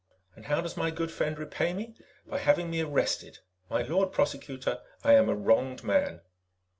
"And 0.35 0.45
how 0.47 0.61
does 0.61 0.75
my 0.75 0.89
good 0.89 1.11
friend 1.11 1.37
repay 1.37 1.75
me? 1.75 1.93
By 2.25 2.39
having 2.39 2.71
me 2.71 2.81
arrested. 2.81 3.37
My 3.69 3.83
Lord 3.83 4.11
Prosecutor, 4.11 4.79
I 5.03 5.13
am 5.13 5.29
a 5.29 5.35
wronged 5.35 5.83
man." 5.83 6.21